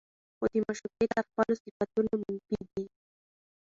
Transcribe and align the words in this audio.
خو 0.37 0.45
د 0.51 0.53
معشوقې 0.65 1.05
تر 1.13 1.21
خپلو 1.27 1.53
صفتونو 1.63 2.13
منفي 2.23 2.59
دي 2.71 2.83